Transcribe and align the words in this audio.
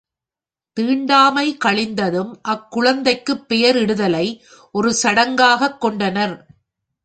தீண்டாமை 0.77 1.57
கழிந்ததும் 1.65 2.31
அக்குழந்தைக்குப் 2.49 3.45
பெயர் 3.47 3.77
இடுதலை 3.77 4.25
ஒரு 4.71 4.95
சடங்காகத் 5.03 5.77
கொண்டனர். 5.77 6.35